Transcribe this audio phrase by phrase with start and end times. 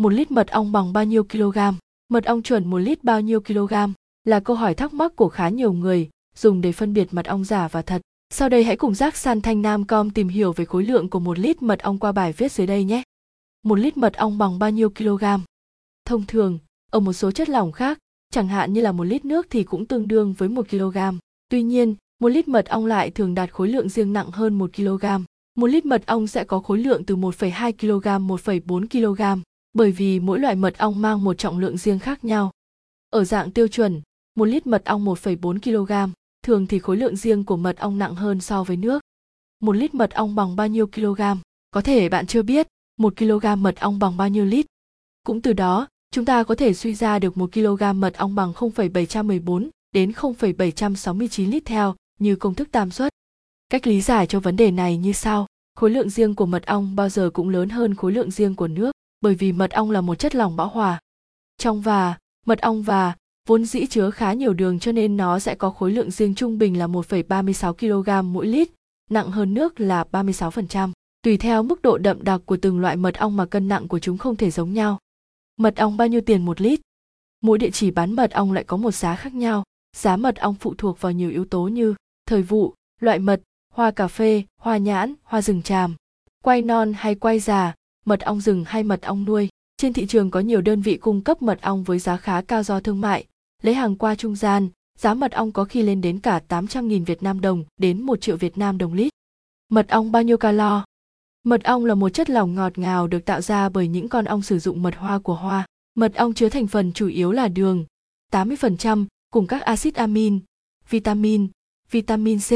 [0.00, 1.58] một lít mật ong bằng bao nhiêu kg?
[2.08, 3.74] Mật ong chuẩn một lít bao nhiêu kg?
[4.24, 7.44] Là câu hỏi thắc mắc của khá nhiều người dùng để phân biệt mật ong
[7.44, 8.02] giả và thật.
[8.30, 11.20] Sau đây hãy cùng giác san thanh nam com tìm hiểu về khối lượng của
[11.20, 13.02] một lít mật ong qua bài viết dưới đây nhé.
[13.62, 15.24] Một lít mật ong bằng bao nhiêu kg?
[16.04, 16.58] Thông thường
[16.90, 17.98] ở một số chất lỏng khác
[18.32, 20.98] chẳng hạn như là một lít nước thì cũng tương đương với một kg.
[21.48, 24.70] Tuy nhiên một lít mật ong lại thường đạt khối lượng riêng nặng hơn một
[24.76, 25.04] kg.
[25.54, 29.40] Một lít mật ong sẽ có khối lượng từ 1,2 kg 1,4 kg
[29.72, 32.50] bởi vì mỗi loại mật ong mang một trọng lượng riêng khác nhau.
[33.10, 34.00] Ở dạng tiêu chuẩn,
[34.34, 38.14] một lít mật ong 1,4 kg, thường thì khối lượng riêng của mật ong nặng
[38.14, 39.02] hơn so với nước.
[39.60, 41.20] Một lít mật ong bằng bao nhiêu kg?
[41.70, 42.66] Có thể bạn chưa biết,
[42.96, 44.66] một kg mật ong bằng bao nhiêu lít?
[45.26, 48.52] Cũng từ đó, chúng ta có thể suy ra được một kg mật ong bằng
[48.52, 53.12] 0,714 đến 0,769 lít theo như công thức tam suất.
[53.68, 55.46] Cách lý giải cho vấn đề này như sau.
[55.74, 58.68] Khối lượng riêng của mật ong bao giờ cũng lớn hơn khối lượng riêng của
[58.68, 61.00] nước, bởi vì mật ong là một chất lỏng bão hòa.
[61.58, 63.14] Trong và, mật ong và
[63.48, 66.58] vốn dĩ chứa khá nhiều đường cho nên nó sẽ có khối lượng riêng trung
[66.58, 67.72] bình là 1,36
[68.22, 68.68] kg mỗi lít,
[69.10, 70.92] nặng hơn nước là 36%.
[71.22, 73.98] Tùy theo mức độ đậm đặc của từng loại mật ong mà cân nặng của
[73.98, 74.98] chúng không thể giống nhau.
[75.56, 76.80] Mật ong bao nhiêu tiền một lít?
[77.40, 79.64] Mỗi địa chỉ bán mật ong lại có một giá khác nhau.
[79.96, 81.94] Giá mật ong phụ thuộc vào nhiều yếu tố như
[82.26, 85.94] thời vụ, loại mật, hoa cà phê, hoa nhãn, hoa rừng tràm,
[86.44, 87.74] quay non hay quay già,
[88.10, 89.48] mật ong rừng hay mật ong nuôi.
[89.76, 92.62] Trên thị trường có nhiều đơn vị cung cấp mật ong với giá khá cao
[92.62, 93.26] do thương mại,
[93.62, 97.22] lấy hàng qua trung gian, giá mật ong có khi lên đến cả 800.000 Việt
[97.22, 99.12] Nam đồng đến 1 triệu Việt Nam đồng lít.
[99.68, 100.84] Mật ong bao nhiêu calo?
[101.42, 104.42] Mật ong là một chất lỏng ngọt ngào được tạo ra bởi những con ong
[104.42, 105.66] sử dụng mật hoa của hoa.
[105.94, 107.84] Mật ong chứa thành phần chủ yếu là đường,
[108.32, 110.40] 80% cùng các axit amin,
[110.88, 111.48] vitamin,
[111.90, 112.50] vitamin C,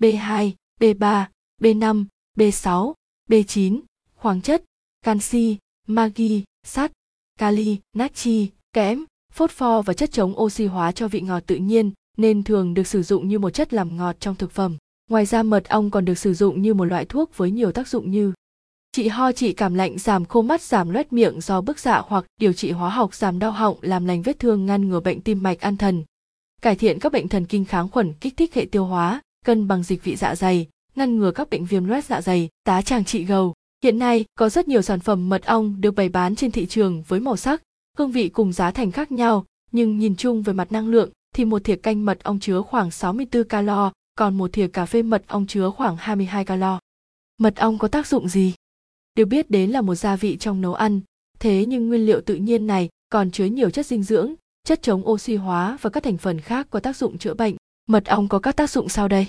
[0.00, 1.24] B2, B3,
[1.60, 2.04] B5,
[2.36, 2.92] B6,
[3.28, 3.80] B9,
[4.16, 4.64] khoáng chất,
[5.02, 6.92] canxi, magi, sắt,
[7.38, 12.42] kali, natri, kẽm, phốt-pho và chất chống oxy hóa cho vị ngọt tự nhiên nên
[12.42, 14.76] thường được sử dụng như một chất làm ngọt trong thực phẩm.
[15.10, 17.88] Ngoài ra mật ong còn được sử dụng như một loại thuốc với nhiều tác
[17.88, 18.32] dụng như
[18.92, 22.24] trị ho trị cảm lạnh giảm khô mắt giảm loét miệng do bức dạ hoặc
[22.40, 25.42] điều trị hóa học giảm đau họng làm lành vết thương ngăn ngừa bệnh tim
[25.42, 26.04] mạch an thần
[26.62, 29.82] cải thiện các bệnh thần kinh kháng khuẩn kích thích hệ tiêu hóa cân bằng
[29.82, 33.24] dịch vị dạ dày ngăn ngừa các bệnh viêm loét dạ dày tá tràng trị
[33.24, 36.66] gầu hiện nay có rất nhiều sản phẩm mật ong được bày bán trên thị
[36.66, 37.62] trường với màu sắc
[37.98, 41.44] hương vị cùng giá thành khác nhau nhưng nhìn chung về mặt năng lượng thì
[41.44, 45.24] một thìa canh mật ong chứa khoảng 64 calo, còn một thìa cà phê mật
[45.26, 46.80] ong chứa khoảng 22 calo.
[47.38, 48.54] Mật ong có tác dụng gì?
[49.14, 51.00] Được biết đến là một gia vị trong nấu ăn,
[51.38, 54.34] thế nhưng nguyên liệu tự nhiên này còn chứa nhiều chất dinh dưỡng,
[54.64, 57.56] chất chống oxy hóa và các thành phần khác có tác dụng chữa bệnh.
[57.86, 59.26] Mật ong có các tác dụng sau đây.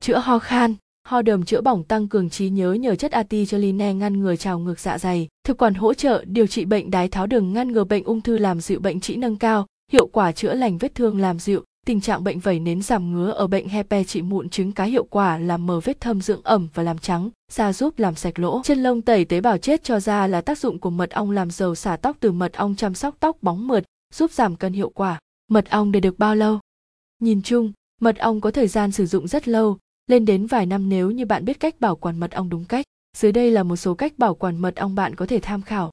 [0.00, 0.74] Chữa ho khan,
[1.04, 4.80] ho đờm chữa bỏng tăng cường trí nhớ nhờ chất aticholine ngăn ngừa trào ngược
[4.80, 8.04] dạ dày, thực quản hỗ trợ điều trị bệnh đái tháo đường ngăn ngừa bệnh
[8.04, 11.38] ung thư làm dịu bệnh trĩ nâng cao, hiệu quả chữa lành vết thương làm
[11.38, 14.84] dịu, tình trạng bệnh vẩy nến giảm ngứa ở bệnh hepe trị mụn trứng cá
[14.84, 18.38] hiệu quả làm mờ vết thâm dưỡng ẩm và làm trắng, da giúp làm sạch
[18.38, 18.62] lỗ.
[18.64, 21.50] Chân lông tẩy tế bào chết cho da là tác dụng của mật ong làm
[21.50, 23.84] dầu xả tóc từ mật ong chăm sóc tóc bóng mượt,
[24.14, 25.18] giúp giảm cân hiệu quả.
[25.48, 26.58] Mật ong để được bao lâu?
[27.22, 29.78] Nhìn chung, mật ong có thời gian sử dụng rất lâu,
[30.10, 32.86] lên đến vài năm nếu như bạn biết cách bảo quản mật ong đúng cách.
[33.16, 35.90] Dưới đây là một số cách bảo quản mật ong bạn có thể tham khảo.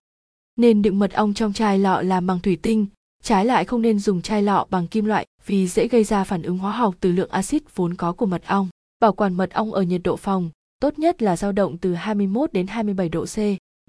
[0.56, 2.86] Nên đựng mật ong trong chai lọ làm bằng thủy tinh,
[3.24, 6.42] trái lại không nên dùng chai lọ bằng kim loại vì dễ gây ra phản
[6.42, 8.70] ứng hóa học từ lượng axit vốn có của mật ong.
[9.00, 10.50] Bảo quản mật ong ở nhiệt độ phòng,
[10.80, 13.38] tốt nhất là dao động từ 21 đến 27 độ C.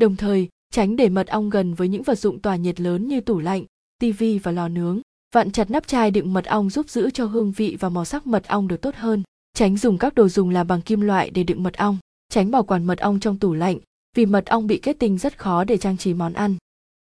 [0.00, 3.20] Đồng thời, tránh để mật ong gần với những vật dụng tỏa nhiệt lớn như
[3.20, 3.64] tủ lạnh,
[4.00, 5.00] tivi và lò nướng.
[5.34, 8.26] Vặn chặt nắp chai đựng mật ong giúp giữ cho hương vị và màu sắc
[8.26, 9.22] mật ong được tốt hơn.
[9.58, 11.98] Tránh dùng các đồ dùng làm bằng kim loại để đựng mật ong.
[12.32, 13.78] Tránh bảo quản mật ong trong tủ lạnh,
[14.16, 16.56] vì mật ong bị kết tinh rất khó để trang trí món ăn.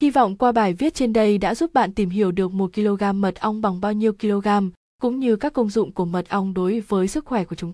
[0.02, 3.04] Hy vọng qua bài viết trên đây đã giúp bạn tìm hiểu được 1 kg
[3.14, 4.48] mật ong bằng bao nhiêu kg,
[5.02, 7.68] cũng như các công dụng của mật ong đối với sức khỏe của chúng ta.